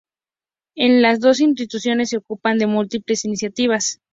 [0.73, 4.01] Las dos instituciones se ocupan de múltiples iniciativas.